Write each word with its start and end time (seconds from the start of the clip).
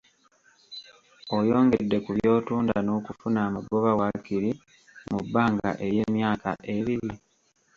Oyongedde 1.37 1.97
ku 2.05 2.09
by’otunda 2.17 2.75
n’okufuna 2.81 3.39
amagoba 3.47 3.89
waakiri 3.99 4.51
mu 5.09 5.19
bbanga 5.25 5.69
ery’emyaka 5.85 6.49
ebiri? 6.75 7.11